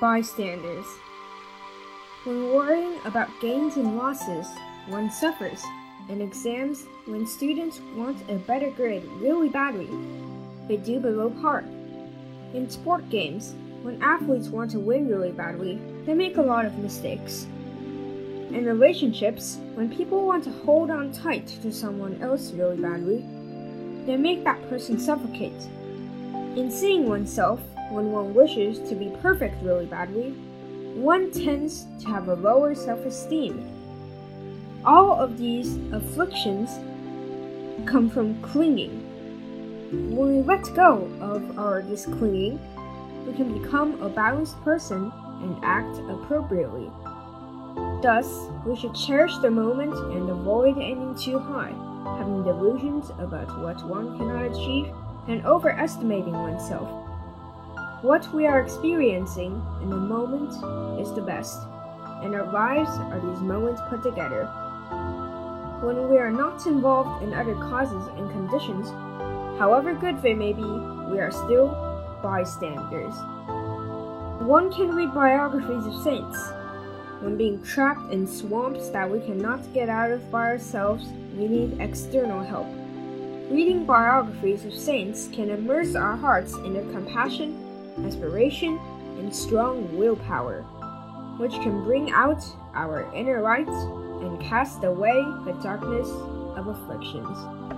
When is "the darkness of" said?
95.44-96.68